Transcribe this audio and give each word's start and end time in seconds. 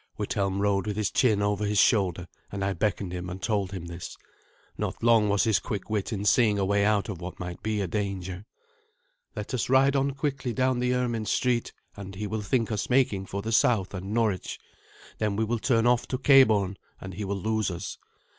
Withelm 0.17 0.59
rode 0.59 0.87
with 0.87 0.97
his 0.97 1.11
chin 1.11 1.43
over 1.43 1.63
his 1.63 1.77
shoulder, 1.77 2.27
and 2.51 2.65
I 2.65 2.73
beckoned 2.73 3.13
him 3.13 3.29
and 3.29 3.39
told 3.39 3.71
him 3.71 3.85
this. 3.85 4.17
Not 4.75 5.03
long 5.03 5.29
was 5.29 5.43
his 5.43 5.59
quick 5.59 5.91
wit 5.91 6.11
in 6.11 6.25
seeing 6.25 6.57
a 6.57 6.65
way 6.65 6.83
out 6.83 7.07
of 7.07 7.21
what 7.21 7.39
might 7.39 7.61
be 7.61 7.81
a 7.81 7.87
danger. 7.87 8.47
"Let 9.35 9.53
us 9.53 9.69
ride 9.69 9.95
on 9.95 10.15
quickly 10.15 10.53
down 10.53 10.79
the 10.79 10.95
Ermin 10.95 11.27
Street, 11.27 11.71
and 11.95 12.15
he 12.15 12.25
will 12.25 12.41
think 12.41 12.71
us 12.71 12.89
making 12.89 13.27
for 13.27 13.43
the 13.43 13.51
south 13.51 13.93
and 13.93 14.11
Norwich. 14.11 14.57
Then 15.19 15.35
we 15.35 15.43
will 15.45 15.59
turn 15.59 15.85
off 15.85 16.07
to 16.07 16.17
Cabourn, 16.17 16.77
and 16.99 17.13
he 17.13 17.23
will 17.23 17.37
lose 17.37 17.69
us. 17.69 17.99